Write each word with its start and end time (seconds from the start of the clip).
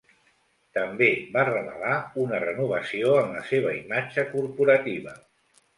També, 0.77 1.09
va 1.35 1.43
revelar 1.51 1.93
una 2.23 2.41
renovació 2.47 3.15
en 3.21 3.33
la 3.39 3.47
seva 3.53 3.79
imatge 3.85 4.29
corporativa. 4.35 5.21